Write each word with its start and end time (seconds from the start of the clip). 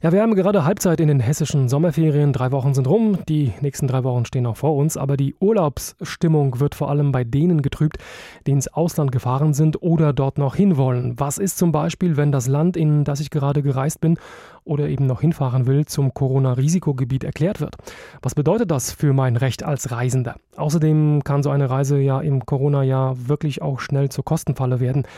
Ja, 0.00 0.12
wir 0.12 0.22
haben 0.22 0.36
gerade 0.36 0.64
Halbzeit 0.64 1.00
in 1.00 1.08
den 1.08 1.18
hessischen 1.18 1.68
Sommerferien. 1.68 2.32
Drei 2.32 2.52
Wochen 2.52 2.72
sind 2.72 2.86
rum. 2.86 3.18
Die 3.28 3.52
nächsten 3.60 3.88
drei 3.88 4.04
Wochen 4.04 4.24
stehen 4.24 4.44
noch 4.44 4.56
vor 4.56 4.76
uns. 4.76 4.96
Aber 4.96 5.16
die 5.16 5.34
Urlaubsstimmung 5.40 6.60
wird 6.60 6.76
vor 6.76 6.88
allem 6.88 7.10
bei 7.10 7.24
denen 7.24 7.62
getrübt, 7.62 7.98
die 8.46 8.52
ins 8.52 8.68
Ausland 8.68 9.10
gefahren 9.10 9.54
sind 9.54 9.82
oder 9.82 10.12
dort 10.12 10.38
noch 10.38 10.54
hinwollen. 10.54 11.18
Was 11.18 11.38
ist 11.38 11.58
zum 11.58 11.72
Beispiel, 11.72 12.16
wenn 12.16 12.30
das 12.30 12.46
Land, 12.46 12.76
in 12.76 13.02
das 13.02 13.18
ich 13.18 13.30
gerade 13.30 13.60
gereist 13.60 14.00
bin 14.00 14.20
oder 14.62 14.88
eben 14.88 15.06
noch 15.06 15.20
hinfahren 15.20 15.66
will, 15.66 15.84
zum 15.84 16.14
Corona-Risikogebiet 16.14 17.24
erklärt 17.24 17.60
wird? 17.60 17.74
Was 18.22 18.36
bedeutet 18.36 18.70
das 18.70 18.92
für 18.92 19.12
mein 19.12 19.34
Recht 19.34 19.64
als 19.64 19.90
Reisender? 19.90 20.36
Außerdem 20.54 21.24
kann 21.24 21.42
so 21.42 21.50
eine 21.50 21.70
Reise 21.70 21.98
ja 21.98 22.20
im 22.20 22.46
Corona-Jahr 22.46 23.26
wirklich 23.26 23.62
auch 23.62 23.80
schnell 23.80 24.10
zur 24.10 24.24
Kostenfalle 24.24 24.78
werden. 24.78 25.08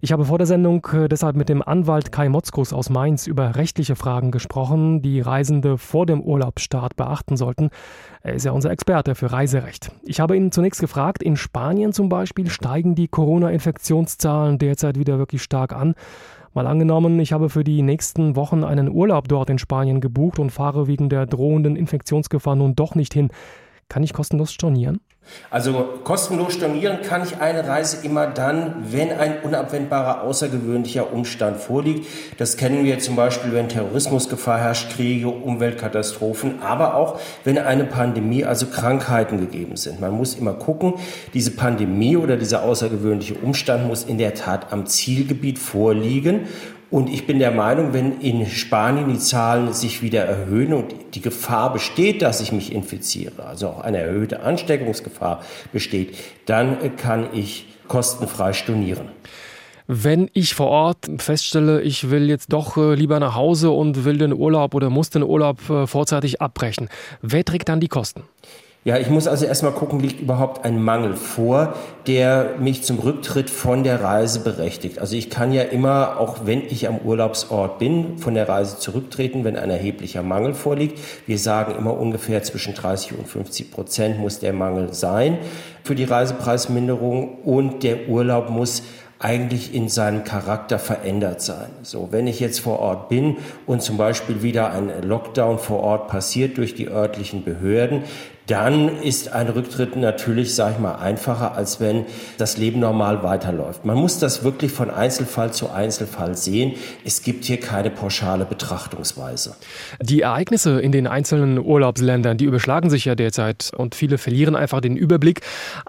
Ich 0.00 0.12
habe 0.12 0.24
vor 0.24 0.38
der 0.38 0.46
Sendung 0.46 0.86
äh, 0.92 1.08
deshalb 1.08 1.34
mit 1.34 1.48
dem 1.48 1.60
Anwalt 1.60 2.12
Kai 2.12 2.28
Motzkus 2.28 2.72
aus 2.72 2.88
Mainz 2.88 3.26
über 3.26 3.56
rechtliche 3.56 3.96
Fragen 3.96 4.30
gesprochen, 4.30 5.02
die 5.02 5.20
Reisende 5.20 5.76
vor 5.76 6.06
dem 6.06 6.20
Urlaubsstart 6.20 6.94
beachten 6.94 7.36
sollten. 7.36 7.70
Er 8.22 8.34
ist 8.34 8.44
ja 8.44 8.52
unser 8.52 8.70
Experte 8.70 9.16
für 9.16 9.32
Reiserecht. 9.32 9.90
Ich 10.04 10.20
habe 10.20 10.36
ihn 10.36 10.52
zunächst 10.52 10.80
gefragt, 10.80 11.20
in 11.20 11.36
Spanien 11.36 11.92
zum 11.92 12.08
Beispiel 12.08 12.48
steigen 12.48 12.94
die 12.94 13.08
Corona-Infektionszahlen 13.08 14.58
derzeit 14.58 14.98
wieder 14.98 15.18
wirklich 15.18 15.42
stark 15.42 15.72
an. 15.72 15.94
Mal 16.54 16.68
angenommen, 16.68 17.18
ich 17.18 17.32
habe 17.32 17.50
für 17.50 17.64
die 17.64 17.82
nächsten 17.82 18.36
Wochen 18.36 18.62
einen 18.62 18.88
Urlaub 18.88 19.26
dort 19.26 19.50
in 19.50 19.58
Spanien 19.58 20.00
gebucht 20.00 20.38
und 20.38 20.50
fahre 20.50 20.86
wegen 20.86 21.08
der 21.08 21.26
drohenden 21.26 21.74
Infektionsgefahr 21.74 22.54
nun 22.54 22.76
doch 22.76 22.94
nicht 22.94 23.14
hin. 23.14 23.30
Kann 23.88 24.02
ich 24.02 24.12
kostenlos 24.12 24.52
stornieren? 24.52 25.00
Also 25.50 26.00
kostenlos 26.04 26.54
stornieren 26.54 27.02
kann 27.02 27.22
ich 27.22 27.38
eine 27.38 27.66
Reise 27.66 28.04
immer 28.04 28.26
dann, 28.26 28.76
wenn 28.90 29.12
ein 29.12 29.42
unabwendbarer 29.42 30.22
außergewöhnlicher 30.22 31.12
Umstand 31.12 31.58
vorliegt. 31.58 32.06
Das 32.38 32.56
kennen 32.56 32.84
wir 32.84 32.98
zum 32.98 33.16
Beispiel, 33.16 33.52
wenn 33.52 33.68
Terrorismusgefahr 33.68 34.58
herrscht, 34.58 34.90
Kriege, 34.90 35.28
Umweltkatastrophen, 35.28 36.62
aber 36.62 36.94
auch 36.94 37.20
wenn 37.44 37.58
eine 37.58 37.84
Pandemie, 37.84 38.44
also 38.44 38.66
Krankheiten 38.66 39.38
gegeben 39.38 39.76
sind. 39.76 40.00
Man 40.00 40.12
muss 40.12 40.34
immer 40.34 40.54
gucken, 40.54 40.94
diese 41.34 41.50
Pandemie 41.50 42.16
oder 42.16 42.36
dieser 42.36 42.62
außergewöhnliche 42.62 43.34
Umstand 43.34 43.86
muss 43.86 44.04
in 44.04 44.18
der 44.18 44.34
Tat 44.34 44.72
am 44.72 44.86
Zielgebiet 44.86 45.58
vorliegen 45.58 46.46
und 46.90 47.10
ich 47.10 47.26
bin 47.26 47.38
der 47.38 47.50
Meinung, 47.50 47.92
wenn 47.92 48.20
in 48.20 48.46
Spanien 48.46 49.12
die 49.12 49.18
Zahlen 49.18 49.72
sich 49.74 50.00
wieder 50.02 50.24
erhöhen 50.24 50.72
und 50.72 50.94
die 51.14 51.20
Gefahr 51.20 51.72
besteht, 51.72 52.22
dass 52.22 52.40
ich 52.40 52.50
mich 52.50 52.72
infiziere, 52.72 53.44
also 53.44 53.68
auch 53.68 53.80
eine 53.80 53.98
erhöhte 53.98 54.40
Ansteckungsgefahr 54.40 55.42
besteht, 55.72 56.16
dann 56.46 56.96
kann 56.96 57.28
ich 57.34 57.66
kostenfrei 57.88 58.54
stornieren. 58.54 59.08
Wenn 59.86 60.30
ich 60.34 60.54
vor 60.54 60.68
Ort 60.68 61.08
feststelle, 61.18 61.80
ich 61.80 62.10
will 62.10 62.28
jetzt 62.28 62.52
doch 62.52 62.76
äh, 62.76 62.94
lieber 62.94 63.18
nach 63.20 63.34
Hause 63.34 63.70
und 63.70 64.04
will 64.04 64.18
den 64.18 64.34
Urlaub 64.34 64.74
oder 64.74 64.90
muss 64.90 65.08
den 65.08 65.22
Urlaub 65.22 65.68
äh, 65.70 65.86
vorzeitig 65.86 66.42
abbrechen, 66.42 66.90
wer 67.22 67.42
trägt 67.42 67.70
dann 67.70 67.80
die 67.80 67.88
Kosten? 67.88 68.22
Ja, 68.88 68.96
ich 68.96 69.10
muss 69.10 69.28
also 69.28 69.44
erstmal 69.44 69.72
gucken, 69.72 70.00
liegt 70.00 70.18
überhaupt 70.22 70.64
ein 70.64 70.82
Mangel 70.82 71.14
vor, 71.14 71.74
der 72.06 72.54
mich 72.58 72.84
zum 72.84 72.98
Rücktritt 72.98 73.50
von 73.50 73.84
der 73.84 74.02
Reise 74.02 74.40
berechtigt. 74.40 74.98
Also 74.98 75.14
ich 75.14 75.28
kann 75.28 75.52
ja 75.52 75.60
immer, 75.60 76.18
auch 76.18 76.46
wenn 76.46 76.62
ich 76.62 76.88
am 76.88 76.96
Urlaubsort 76.96 77.78
bin, 77.78 78.16
von 78.16 78.32
der 78.32 78.48
Reise 78.48 78.78
zurücktreten, 78.78 79.44
wenn 79.44 79.58
ein 79.58 79.68
erheblicher 79.68 80.22
Mangel 80.22 80.54
vorliegt. 80.54 80.98
Wir 81.26 81.38
sagen 81.38 81.74
immer 81.76 82.00
ungefähr 82.00 82.42
zwischen 82.44 82.72
30 82.72 83.18
und 83.18 83.28
50 83.28 83.70
Prozent 83.70 84.18
muss 84.20 84.38
der 84.38 84.54
Mangel 84.54 84.94
sein 84.94 85.36
für 85.84 85.94
die 85.94 86.04
Reisepreisminderung 86.04 87.42
und 87.42 87.82
der 87.82 88.08
Urlaub 88.08 88.48
muss 88.48 88.82
eigentlich 89.18 89.74
in 89.74 89.90
seinem 89.90 90.24
Charakter 90.24 90.78
verändert 90.78 91.42
sein. 91.42 91.68
So, 91.82 92.08
wenn 92.10 92.26
ich 92.26 92.40
jetzt 92.40 92.60
vor 92.60 92.78
Ort 92.78 93.08
bin 93.08 93.36
und 93.66 93.82
zum 93.82 93.96
Beispiel 93.98 94.42
wieder 94.42 94.72
ein 94.72 94.90
Lockdown 95.02 95.58
vor 95.58 95.80
Ort 95.80 96.08
passiert 96.08 96.56
durch 96.56 96.74
die 96.74 96.88
örtlichen 96.88 97.44
Behörden, 97.44 98.04
dann 98.48 98.88
ist 99.02 99.32
ein 99.32 99.48
Rücktritt 99.48 99.94
natürlich, 99.94 100.54
sage 100.54 100.74
ich 100.76 100.80
mal, 100.80 100.94
einfacher, 100.96 101.54
als 101.54 101.80
wenn 101.80 102.06
das 102.38 102.56
Leben 102.56 102.80
normal 102.80 103.22
weiterläuft. 103.22 103.84
Man 103.84 103.98
muss 103.98 104.18
das 104.18 104.42
wirklich 104.42 104.72
von 104.72 104.90
Einzelfall 104.90 105.52
zu 105.52 105.70
Einzelfall 105.70 106.34
sehen. 106.34 106.72
Es 107.04 107.22
gibt 107.22 107.44
hier 107.44 107.60
keine 107.60 107.90
pauschale 107.90 108.46
Betrachtungsweise. 108.46 109.54
Die 110.00 110.22
Ereignisse 110.22 110.80
in 110.80 110.92
den 110.92 111.06
einzelnen 111.06 111.58
Urlaubsländern, 111.58 112.38
die 112.38 112.46
überschlagen 112.46 112.88
sich 112.88 113.04
ja 113.04 113.14
derzeit 113.14 113.70
und 113.76 113.94
viele 113.94 114.16
verlieren 114.16 114.56
einfach 114.56 114.80
den 114.80 114.96
Überblick. 114.96 115.42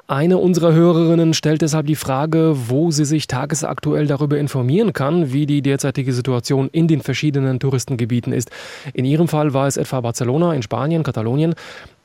Eine 0.08 0.38
unserer 0.38 0.74
Hörerinnen 0.74 1.34
stellt 1.34 1.62
deshalb 1.62 1.88
die 1.88 1.96
Frage, 1.96 2.56
wo 2.68 2.92
sie 2.92 3.06
sich 3.06 3.28
tagesaktuell 3.28 4.06
darüber 4.06 4.38
informieren 4.38 4.92
kann, 4.92 5.32
wie 5.32 5.46
die 5.46 5.62
derzeitige 5.62 6.12
Situation 6.12 6.68
in 6.74 6.90
den 6.90 7.02
verschiedenen 7.02 7.62
Touristengebieten 7.62 8.34
ist. 8.34 8.52
In 8.94 9.06
ihrem 9.06 9.30
Fall 9.30 9.54
war 9.54 9.68
es 9.68 9.78
etwa 9.78 10.02
Barcelona 10.02 10.54
in 10.54 10.62
Spanien, 10.62 11.04
Katalonien. 11.04 11.56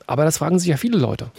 Aber 0.07 0.23
das 0.23 0.37
fragen 0.37 0.59
sich 0.59 0.67
ja 0.67 0.77
viele 0.77 0.97
Leute. 0.97 1.31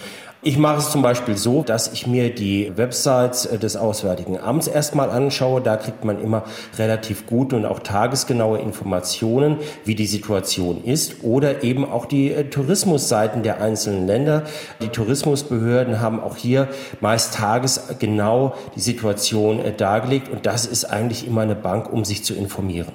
Ich 0.43 0.59
mache 0.59 0.79
es 0.79 0.91
zum 0.91 1.03
Beispiel 1.03 1.37
so, 1.37 1.63
dass 1.63 1.93
ich 1.93 2.07
mir 2.07 2.33
die 2.33 2.71
Websites 2.77 3.47
äh, 3.47 3.59
des 3.59 3.77
Auswärtigen 3.77 4.39
Amts 4.39 4.69
erstmal 4.69 5.11
anschaue. 5.11 5.61
Da 5.61 5.77
kriegt 5.77 6.05
man 6.05 6.23
immer 6.23 6.45
relativ 6.79 7.27
gute 7.27 7.57
und 7.57 7.65
auch 7.65 7.81
tagesgenaue 7.81 8.59
Informationen, 8.59 9.59
wie 9.85 9.95
die 9.95 10.07
Situation 10.07 10.85
ist. 10.85 11.25
Oder 11.25 11.65
eben 11.65 11.85
auch 11.85 12.07
die 12.07 12.33
äh, 12.33 12.45
Tourismusseiten 12.45 13.43
der 13.43 13.61
einzelnen 13.61 14.07
Länder. 14.07 14.45
Die 14.81 14.89
Tourismusbehörden 14.89 16.01
haben 16.01 16.21
auch 16.21 16.37
hier 16.37 16.69
meist 17.01 17.35
tagesgenau 17.35 18.55
die 18.77 18.81
Situation 18.81 19.59
äh, 19.59 19.73
dargelegt. 19.73 20.29
Und 20.29 20.47
das 20.47 20.67
ist 20.67 20.85
eigentlich 20.85 21.27
immer 21.27 21.41
eine 21.41 21.57
Bank, 21.57 21.93
um 21.93 22.05
sich 22.05 22.25
zu 22.25 22.35
informieren. 22.35 22.93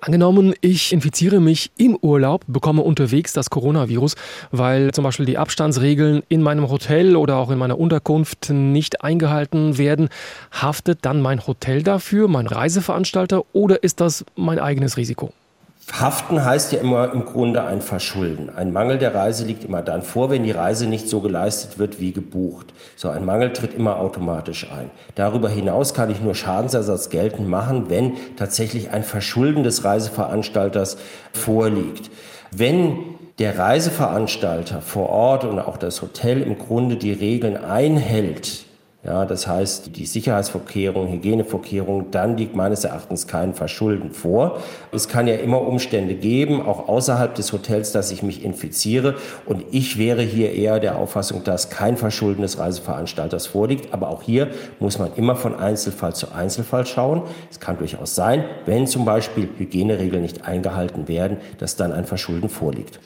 Angenommen, 0.00 0.54
ich 0.60 0.92
infiziere 0.92 1.40
mich 1.40 1.70
im 1.76 1.96
Urlaub, 2.00 2.44
bekomme 2.46 2.82
unterwegs 2.82 3.32
das 3.32 3.50
Coronavirus, 3.50 4.14
weil 4.50 4.92
zum 4.92 5.04
Beispiel 5.04 5.26
die 5.26 5.38
Abstandsregeln 5.38 6.22
in 6.28 6.42
meinem 6.42 6.70
Hotel 6.70 7.16
oder 7.16 7.36
auch 7.36 7.50
in 7.50 7.58
meiner 7.58 7.78
Unterkunft 7.78 8.50
nicht 8.50 9.02
eingehalten 9.02 9.78
werden. 9.78 10.08
Haftet 10.50 11.00
dann 11.02 11.20
mein 11.20 11.46
Hotel 11.46 11.82
dafür, 11.82 12.28
mein 12.28 12.46
Reiseveranstalter 12.46 13.44
oder 13.52 13.82
ist 13.82 14.00
das 14.00 14.24
mein 14.36 14.58
eigenes 14.58 14.96
Risiko? 14.96 15.32
Haften 15.90 16.44
heißt 16.44 16.72
ja 16.72 16.78
immer 16.78 17.12
im 17.12 17.24
Grunde 17.24 17.64
ein 17.64 17.80
Verschulden. 17.80 18.50
Ein 18.54 18.72
Mangel 18.72 18.98
der 18.98 19.14
Reise 19.14 19.44
liegt 19.44 19.64
immer 19.64 19.82
dann 19.82 20.02
vor, 20.02 20.30
wenn 20.30 20.44
die 20.44 20.52
Reise 20.52 20.86
nicht 20.86 21.08
so 21.08 21.20
geleistet 21.20 21.78
wird 21.78 21.98
wie 22.00 22.12
gebucht. 22.12 22.72
So 22.94 23.08
ein 23.08 23.24
Mangel 23.24 23.52
tritt 23.52 23.74
immer 23.74 23.98
automatisch 23.98 24.70
ein. 24.70 24.90
Darüber 25.16 25.48
hinaus 25.48 25.92
kann 25.92 26.10
ich 26.10 26.20
nur 26.20 26.34
Schadensersatz 26.34 27.10
geltend 27.10 27.48
machen, 27.48 27.90
wenn 27.90 28.12
tatsächlich 28.36 28.90
ein 28.90 29.02
Verschulden 29.02 29.64
des 29.64 29.84
Reiseveranstalters 29.84 30.98
vorliegt. 31.32 32.10
Wenn 32.52 32.98
der 33.38 33.58
Reiseveranstalter 33.58 34.82
vor 34.82 35.08
Ort 35.08 35.44
und 35.44 35.58
auch 35.58 35.78
das 35.78 36.00
Hotel 36.00 36.42
im 36.42 36.58
Grunde 36.58 36.96
die 36.96 37.12
Regeln 37.12 37.56
einhält, 37.56 38.61
ja, 39.04 39.24
das 39.24 39.48
heißt, 39.48 39.96
die 39.96 40.06
Sicherheitsvorkehrungen, 40.06 41.12
Hygienevorkehrungen, 41.12 42.12
dann 42.12 42.36
liegt 42.36 42.54
meines 42.54 42.84
Erachtens 42.84 43.26
kein 43.26 43.52
Verschulden 43.52 44.12
vor. 44.12 44.60
Es 44.92 45.08
kann 45.08 45.26
ja 45.26 45.34
immer 45.34 45.60
Umstände 45.60 46.14
geben, 46.14 46.64
auch 46.64 46.86
außerhalb 46.86 47.34
des 47.34 47.52
Hotels, 47.52 47.90
dass 47.90 48.12
ich 48.12 48.22
mich 48.22 48.44
infiziere. 48.44 49.16
Und 49.44 49.64
ich 49.72 49.98
wäre 49.98 50.22
hier 50.22 50.52
eher 50.52 50.78
der 50.78 50.98
Auffassung, 50.98 51.42
dass 51.42 51.68
kein 51.68 51.96
Verschulden 51.96 52.42
des 52.42 52.60
Reiseveranstalters 52.60 53.48
vorliegt. 53.48 53.92
Aber 53.92 54.08
auch 54.08 54.22
hier 54.22 54.52
muss 54.78 55.00
man 55.00 55.10
immer 55.16 55.34
von 55.34 55.56
Einzelfall 55.56 56.14
zu 56.14 56.30
Einzelfall 56.30 56.86
schauen. 56.86 57.22
Es 57.50 57.58
kann 57.58 57.78
durchaus 57.78 58.14
sein, 58.14 58.44
wenn 58.66 58.86
zum 58.86 59.04
Beispiel 59.04 59.48
Hygieneregeln 59.58 60.22
nicht 60.22 60.44
eingehalten 60.44 61.08
werden, 61.08 61.38
dass 61.58 61.74
dann 61.74 61.90
ein 61.90 62.04
Verschulden 62.04 62.48
vorliegt. 62.48 63.00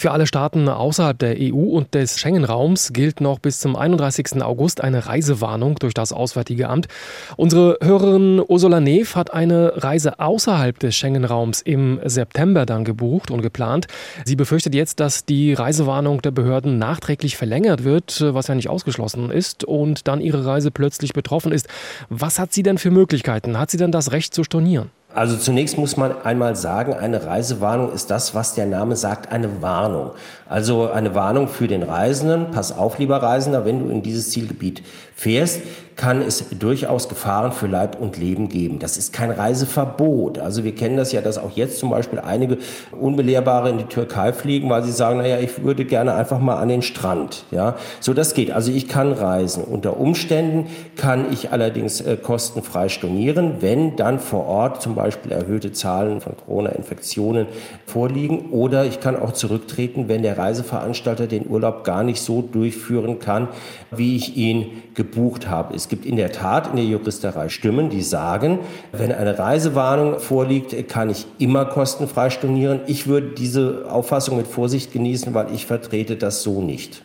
Für 0.00 0.12
alle 0.12 0.26
Staaten 0.26 0.66
außerhalb 0.70 1.18
der 1.18 1.36
EU 1.38 1.76
und 1.76 1.92
des 1.92 2.18
Schengen-Raums 2.18 2.94
gilt 2.94 3.20
noch 3.20 3.38
bis 3.38 3.58
zum 3.58 3.76
31. 3.76 4.42
August 4.42 4.80
eine 4.80 5.04
Reisewarnung 5.04 5.74
durch 5.74 5.92
das 5.92 6.14
Auswärtige 6.14 6.70
Amt. 6.70 6.88
Unsere 7.36 7.76
Hörerin 7.82 8.40
Ursula 8.48 8.80
Neef 8.80 9.14
hat 9.14 9.34
eine 9.34 9.74
Reise 9.76 10.18
außerhalb 10.18 10.78
des 10.78 10.96
Schengen-Raums 10.96 11.60
im 11.60 12.00
September 12.02 12.64
dann 12.64 12.84
gebucht 12.84 13.30
und 13.30 13.42
geplant. 13.42 13.88
Sie 14.24 14.36
befürchtet 14.36 14.74
jetzt, 14.74 15.00
dass 15.00 15.26
die 15.26 15.52
Reisewarnung 15.52 16.22
der 16.22 16.30
Behörden 16.30 16.78
nachträglich 16.78 17.36
verlängert 17.36 17.84
wird, 17.84 18.24
was 18.26 18.46
ja 18.46 18.54
nicht 18.54 18.70
ausgeschlossen 18.70 19.30
ist, 19.30 19.64
und 19.64 20.08
dann 20.08 20.22
ihre 20.22 20.46
Reise 20.46 20.70
plötzlich 20.70 21.12
betroffen 21.12 21.52
ist. 21.52 21.68
Was 22.08 22.38
hat 22.38 22.54
sie 22.54 22.62
denn 22.62 22.78
für 22.78 22.90
Möglichkeiten? 22.90 23.58
Hat 23.58 23.70
sie 23.70 23.76
denn 23.76 23.92
das 23.92 24.12
Recht 24.12 24.32
zu 24.32 24.44
stornieren? 24.44 24.88
Also 25.12 25.36
zunächst 25.36 25.76
muss 25.76 25.96
man 25.96 26.22
einmal 26.22 26.54
sagen, 26.54 26.94
eine 26.94 27.26
Reisewarnung 27.26 27.92
ist 27.92 28.12
das, 28.12 28.34
was 28.34 28.54
der 28.54 28.66
Name 28.66 28.94
sagt, 28.94 29.32
eine 29.32 29.60
Warnung. 29.60 30.12
Also 30.48 30.88
eine 30.88 31.14
Warnung 31.16 31.48
für 31.48 31.66
den 31.66 31.82
Reisenden. 31.82 32.52
Pass 32.52 32.76
auf, 32.76 32.98
lieber 32.98 33.16
Reisender, 33.20 33.64
wenn 33.64 33.80
du 33.80 33.88
in 33.88 34.02
dieses 34.02 34.30
Zielgebiet 34.30 34.82
fährst, 35.16 35.60
kann 35.96 36.22
es 36.22 36.48
durchaus 36.58 37.08
Gefahren 37.08 37.52
für 37.52 37.66
Leib 37.66 38.00
und 38.00 38.16
Leben 38.16 38.48
geben. 38.48 38.78
Das 38.78 38.96
ist 38.96 39.12
kein 39.12 39.30
Reiseverbot. 39.30 40.38
Also 40.38 40.64
wir 40.64 40.74
kennen 40.74 40.96
das 40.96 41.12
ja, 41.12 41.20
dass 41.20 41.36
auch 41.36 41.50
jetzt 41.56 41.78
zum 41.78 41.90
Beispiel 41.90 42.18
einige 42.20 42.56
Unbelehrbare 42.90 43.68
in 43.68 43.78
die 43.78 43.84
Türkei 43.84 44.32
fliegen, 44.32 44.70
weil 44.70 44.82
sie 44.82 44.92
sagen, 44.92 45.18
naja, 45.18 45.38
ich 45.40 45.62
würde 45.62 45.84
gerne 45.84 46.14
einfach 46.14 46.38
mal 46.38 46.56
an 46.56 46.68
den 46.68 46.80
Strand. 46.80 47.44
Ja, 47.50 47.76
so 48.00 48.14
das 48.14 48.32
geht. 48.32 48.50
Also 48.50 48.72
ich 48.72 48.88
kann 48.88 49.12
reisen. 49.12 49.62
Unter 49.62 50.00
Umständen 50.00 50.68
kann 50.96 51.30
ich 51.30 51.52
allerdings 51.52 52.00
äh, 52.00 52.16
kostenfrei 52.16 52.88
stornieren, 52.88 53.56
wenn 53.60 53.96
dann 53.96 54.20
vor 54.20 54.46
Ort 54.46 54.80
zum 54.80 54.94
Beispiel 54.94 54.99
erhöhte 55.28 55.72
Zahlen 55.72 56.20
von 56.20 56.36
Corona-Infektionen 56.36 57.46
vorliegen. 57.86 58.50
Oder 58.50 58.84
ich 58.84 59.00
kann 59.00 59.16
auch 59.16 59.32
zurücktreten, 59.32 60.08
wenn 60.08 60.22
der 60.22 60.38
Reiseveranstalter 60.38 61.26
den 61.26 61.48
Urlaub 61.48 61.84
gar 61.84 62.02
nicht 62.02 62.20
so 62.20 62.42
durchführen 62.42 63.18
kann, 63.18 63.48
wie 63.90 64.16
ich 64.16 64.36
ihn 64.36 64.82
gebucht 64.94 65.48
habe. 65.48 65.74
Es 65.74 65.88
gibt 65.88 66.04
in 66.04 66.16
der 66.16 66.32
Tat 66.32 66.70
in 66.70 66.76
der 66.76 66.84
Juristerei 66.84 67.48
Stimmen, 67.48 67.90
die 67.90 68.02
sagen, 68.02 68.60
wenn 68.92 69.12
eine 69.12 69.38
Reisewarnung 69.38 70.18
vorliegt, 70.18 70.88
kann 70.88 71.10
ich 71.10 71.26
immer 71.38 71.64
kostenfrei 71.64 72.30
stornieren. 72.30 72.80
Ich 72.86 73.06
würde 73.06 73.28
diese 73.28 73.86
Auffassung 73.90 74.36
mit 74.36 74.46
Vorsicht 74.46 74.92
genießen, 74.92 75.34
weil 75.34 75.54
ich 75.54 75.66
vertrete 75.66 76.16
das 76.16 76.42
so 76.42 76.60
nicht. 76.60 77.02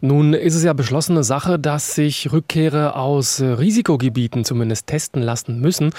Nun 0.00 0.32
ist 0.32 0.54
es 0.54 0.64
ja 0.64 0.72
beschlossene 0.72 1.22
Sache, 1.22 1.58
dass 1.58 1.94
sich 1.94 2.32
Rückkehrer 2.32 2.96
aus 2.96 3.40
Risikogebieten 3.40 4.44
zumindest 4.44 4.86
testen 4.86 5.22
lassen 5.22 5.60
müssen. 5.60 5.90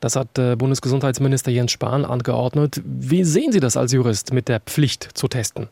Das 0.00 0.16
hat 0.16 0.38
äh, 0.38 0.56
Bundesgesundheitsminister 0.56 1.52
Jens 1.52 1.70
Spahn 1.70 2.04
angeordnet. 2.04 2.82
Wie 2.84 3.22
sehen 3.22 3.52
Sie 3.52 3.60
das 3.60 3.76
als 3.76 3.92
Jurist 3.92 4.32
mit 4.32 4.48
der 4.48 4.60
Pflicht 4.60 5.08
zu 5.14 5.28
testen? 5.28 5.68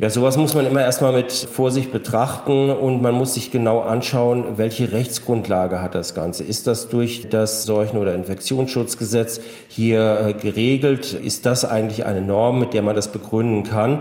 Ja, 0.00 0.08
sowas 0.08 0.38
muss 0.38 0.54
man 0.54 0.64
immer 0.64 0.80
erstmal 0.80 1.12
mit 1.12 1.30
Vorsicht 1.30 1.92
betrachten 1.92 2.70
und 2.70 3.02
man 3.02 3.14
muss 3.14 3.34
sich 3.34 3.50
genau 3.50 3.80
anschauen, 3.80 4.56
welche 4.56 4.92
Rechtsgrundlage 4.92 5.82
hat 5.82 5.94
das 5.94 6.14
Ganze. 6.14 6.42
Ist 6.42 6.66
das 6.66 6.88
durch 6.88 7.28
das 7.28 7.64
Seuchen- 7.64 7.98
oder 7.98 8.14
Infektionsschutzgesetz 8.14 9.42
hier 9.68 10.20
äh, 10.26 10.32
geregelt? 10.32 11.12
Ist 11.12 11.44
das 11.44 11.66
eigentlich 11.66 12.06
eine 12.06 12.22
Norm, 12.22 12.60
mit 12.60 12.72
der 12.72 12.80
man 12.80 12.96
das 12.96 13.12
begründen 13.12 13.64
kann? 13.64 13.98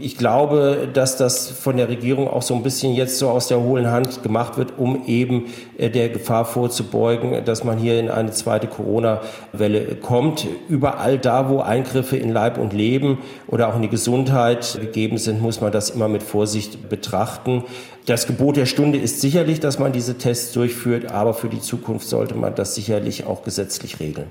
Ich 0.00 0.16
glaube, 0.16 0.88
dass 0.90 1.18
das 1.18 1.50
von 1.50 1.76
der 1.76 1.90
Regierung 1.90 2.28
auch 2.28 2.40
so 2.40 2.54
ein 2.54 2.62
bisschen 2.62 2.94
jetzt 2.94 3.18
so 3.18 3.28
aus 3.28 3.48
der 3.48 3.60
hohlen 3.60 3.90
Hand 3.90 4.22
gemacht 4.22 4.56
wird, 4.56 4.78
um 4.78 5.04
eben 5.06 5.48
äh, 5.76 5.90
der 5.90 6.08
Gefahr 6.08 6.46
vorzubeugen, 6.46 7.44
dass 7.44 7.62
man 7.62 7.76
hier 7.76 8.00
in 8.00 8.08
eine 8.08 8.30
zweite 8.30 8.68
Corona-Welle 8.68 9.96
kommt. 9.96 10.46
Überall 10.70 11.18
da, 11.18 11.50
wo 11.50 11.60
Eingriffe 11.60 12.16
in 12.16 12.32
Leib 12.32 12.56
und 12.56 12.72
Leben 12.72 13.18
oder 13.48 13.68
auch 13.68 13.76
in 13.76 13.82
die 13.82 13.90
Gesundheit 13.90 14.78
gegeben 14.80 15.18
sind, 15.18 15.25
muss 15.32 15.60
man 15.60 15.72
das 15.72 15.90
immer 15.90 16.08
mit 16.08 16.22
Vorsicht 16.22 16.88
betrachten. 16.88 17.64
Das 18.06 18.26
Gebot 18.26 18.56
der 18.56 18.66
Stunde 18.66 18.98
ist 18.98 19.20
sicherlich, 19.20 19.60
dass 19.60 19.78
man 19.78 19.92
diese 19.92 20.18
Tests 20.18 20.52
durchführt, 20.52 21.10
aber 21.10 21.34
für 21.34 21.48
die 21.48 21.60
Zukunft 21.60 22.08
sollte 22.08 22.34
man 22.34 22.54
das 22.54 22.74
sicherlich 22.74 23.24
auch 23.24 23.42
gesetzlich 23.42 24.00
regeln. 24.00 24.28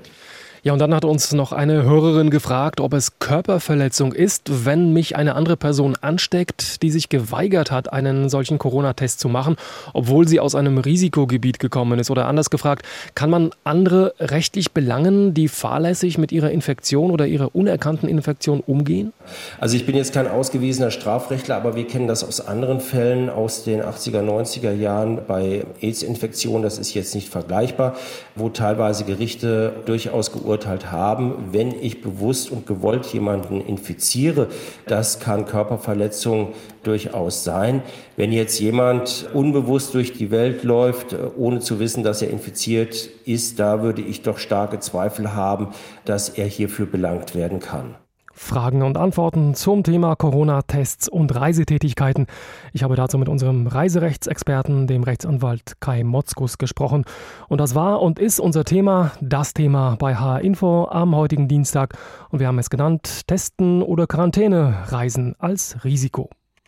Ja, 0.66 0.72
und 0.72 0.80
dann 0.80 0.92
hat 0.92 1.04
uns 1.04 1.32
noch 1.32 1.52
eine 1.52 1.84
Hörerin 1.84 2.28
gefragt, 2.28 2.80
ob 2.80 2.92
es 2.92 3.20
Körperverletzung 3.20 4.12
ist, 4.12 4.66
wenn 4.66 4.92
mich 4.92 5.14
eine 5.14 5.36
andere 5.36 5.56
Person 5.56 5.94
ansteckt, 6.00 6.82
die 6.82 6.90
sich 6.90 7.08
geweigert 7.08 7.70
hat, 7.70 7.92
einen 7.92 8.28
solchen 8.28 8.58
Corona-Test 8.58 9.20
zu 9.20 9.28
machen, 9.28 9.54
obwohl 9.92 10.26
sie 10.26 10.40
aus 10.40 10.56
einem 10.56 10.78
Risikogebiet 10.78 11.60
gekommen 11.60 12.00
ist. 12.00 12.10
Oder 12.10 12.26
anders 12.26 12.50
gefragt, 12.50 12.84
kann 13.14 13.30
man 13.30 13.50
andere 13.62 14.14
rechtlich 14.18 14.72
belangen, 14.72 15.34
die 15.34 15.46
fahrlässig 15.46 16.18
mit 16.18 16.32
ihrer 16.32 16.50
Infektion 16.50 17.12
oder 17.12 17.28
ihrer 17.28 17.54
unerkannten 17.54 18.08
Infektion 18.08 18.58
umgehen? 18.58 19.12
Also 19.60 19.76
ich 19.76 19.86
bin 19.86 19.94
jetzt 19.94 20.14
kein 20.14 20.26
ausgewiesener 20.26 20.90
Strafrechtler, 20.90 21.54
aber 21.54 21.76
wir 21.76 21.86
kennen 21.86 22.08
das 22.08 22.24
aus 22.24 22.40
anderen 22.44 22.80
Fällen 22.80 23.30
aus 23.30 23.62
den 23.62 23.82
80er, 23.82 24.20
90er 24.20 24.72
Jahren 24.72 25.20
bei 25.28 25.64
AIDS-Infektionen. 25.80 26.64
Das 26.64 26.80
ist 26.80 26.92
jetzt 26.92 27.14
nicht 27.14 27.28
vergleichbar, 27.28 27.94
wo 28.34 28.48
teilweise 28.48 29.04
Gerichte 29.04 29.72
durchaus 29.86 30.32
geurteilt 30.32 30.55
geurteilt 30.56 30.90
haben, 30.90 31.48
wenn 31.52 31.72
ich 31.80 32.00
bewusst 32.00 32.50
und 32.50 32.66
gewollt 32.66 33.06
jemanden 33.06 33.60
infiziere, 33.60 34.48
das 34.86 35.20
kann 35.20 35.44
Körperverletzung 35.44 36.54
durchaus 36.82 37.44
sein. 37.44 37.82
Wenn 38.16 38.32
jetzt 38.32 38.58
jemand 38.58 39.28
unbewusst 39.34 39.92
durch 39.92 40.14
die 40.14 40.30
Welt 40.30 40.64
läuft, 40.64 41.14
ohne 41.36 41.60
zu 41.60 41.78
wissen, 41.78 42.02
dass 42.02 42.22
er 42.22 42.30
infiziert 42.30 43.10
ist, 43.26 43.58
da 43.58 43.82
würde 43.82 44.00
ich 44.00 44.22
doch 44.22 44.38
starke 44.38 44.80
Zweifel 44.80 45.34
haben, 45.34 45.68
dass 46.06 46.30
er 46.30 46.46
hierfür 46.46 46.86
belangt 46.86 47.34
werden 47.34 47.60
kann. 47.60 47.96
Fragen 48.36 48.82
und 48.82 48.98
Antworten 48.98 49.54
zum 49.54 49.82
Thema 49.82 50.14
Corona-Tests 50.14 51.08
und 51.08 51.34
Reisetätigkeiten. 51.34 52.26
Ich 52.72 52.82
habe 52.82 52.94
dazu 52.94 53.16
mit 53.18 53.28
unserem 53.28 53.66
Reiserechtsexperten, 53.66 54.86
dem 54.86 55.02
Rechtsanwalt 55.02 55.80
Kai 55.80 56.04
Motzkus, 56.04 56.58
gesprochen. 56.58 57.04
Und 57.48 57.60
das 57.60 57.74
war 57.74 58.02
und 58.02 58.18
ist 58.18 58.38
unser 58.38 58.64
Thema, 58.64 59.12
das 59.20 59.54
Thema 59.54 59.96
bei 59.98 60.14
HR 60.14 60.42
Info 60.42 60.84
am 60.84 61.16
heutigen 61.16 61.48
Dienstag. 61.48 61.94
Und 62.30 62.38
wir 62.38 62.46
haben 62.46 62.58
es 62.58 62.70
genannt, 62.70 63.26
Testen 63.26 63.82
oder 63.82 64.06
Quarantäne, 64.06 64.84
Reisen 64.88 65.34
als 65.38 65.82
Risiko. 65.82 66.30